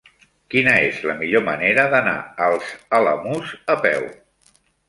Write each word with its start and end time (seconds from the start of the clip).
Quina 0.53 0.71
és 0.85 1.01
la 1.09 1.15
millor 1.19 1.43
manera 1.51 1.85
d'anar 1.93 2.15
als 2.47 2.73
Alamús 3.01 3.55
a 3.75 3.81
peu? 3.89 4.13